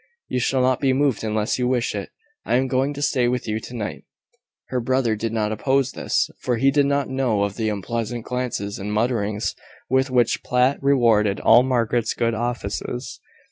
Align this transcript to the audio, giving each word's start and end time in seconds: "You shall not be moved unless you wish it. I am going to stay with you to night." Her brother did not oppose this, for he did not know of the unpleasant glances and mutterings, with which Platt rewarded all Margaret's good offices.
"You 0.29 0.39
shall 0.39 0.63
not 0.63 0.79
be 0.79 0.93
moved 0.93 1.23
unless 1.23 1.59
you 1.59 1.67
wish 1.67 1.93
it. 1.93 2.09
I 2.43 2.55
am 2.55 2.67
going 2.67 2.91
to 2.95 3.03
stay 3.03 3.27
with 3.27 3.47
you 3.47 3.59
to 3.59 3.75
night." 3.75 4.03
Her 4.69 4.79
brother 4.79 5.15
did 5.15 5.31
not 5.31 5.51
oppose 5.51 5.91
this, 5.91 6.27
for 6.39 6.57
he 6.57 6.71
did 6.71 6.87
not 6.87 7.07
know 7.07 7.43
of 7.43 7.55
the 7.55 7.69
unpleasant 7.69 8.25
glances 8.25 8.79
and 8.79 8.91
mutterings, 8.91 9.53
with 9.91 10.09
which 10.09 10.41
Platt 10.41 10.81
rewarded 10.81 11.39
all 11.39 11.61
Margaret's 11.61 12.15
good 12.15 12.33
offices. 12.33 13.19